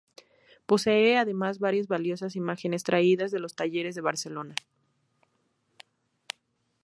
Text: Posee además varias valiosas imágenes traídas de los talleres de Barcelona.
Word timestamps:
Posee 0.65 1.15
además 1.19 1.59
varias 1.59 1.85
valiosas 1.87 2.35
imágenes 2.35 2.81
traídas 2.83 3.29
de 3.29 3.37
los 3.37 3.53
talleres 3.55 3.93
de 3.93 4.01
Barcelona. 4.01 4.55